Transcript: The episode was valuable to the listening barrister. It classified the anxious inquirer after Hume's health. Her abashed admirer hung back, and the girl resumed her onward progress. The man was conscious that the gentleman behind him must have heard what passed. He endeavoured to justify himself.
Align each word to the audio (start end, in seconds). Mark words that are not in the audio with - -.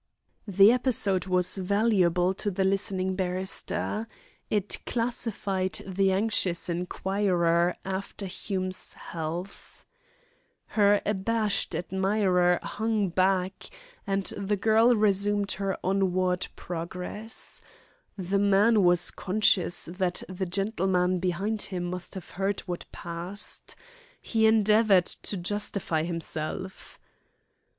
The 0.47 0.71
episode 0.71 1.27
was 1.27 1.57
valuable 1.57 2.33
to 2.33 2.49
the 2.49 2.65
listening 2.65 3.15
barrister. 3.15 4.07
It 4.49 4.79
classified 4.87 5.79
the 5.85 6.11
anxious 6.11 6.69
inquirer 6.69 7.75
after 7.85 8.25
Hume's 8.25 8.93
health. 8.93 9.85
Her 10.69 11.03
abashed 11.05 11.75
admirer 11.75 12.59
hung 12.63 13.09
back, 13.09 13.65
and 14.07 14.25
the 14.35 14.55
girl 14.55 14.95
resumed 14.95 15.51
her 15.51 15.77
onward 15.83 16.47
progress. 16.55 17.61
The 18.17 18.39
man 18.39 18.81
was 18.81 19.11
conscious 19.11 19.85
that 19.85 20.23
the 20.27 20.47
gentleman 20.47 21.19
behind 21.19 21.61
him 21.61 21.83
must 21.83 22.15
have 22.15 22.31
heard 22.31 22.61
what 22.61 22.85
passed. 22.91 23.75
He 24.19 24.47
endeavoured 24.47 25.05
to 25.05 25.37
justify 25.37 26.01
himself. 26.05 26.99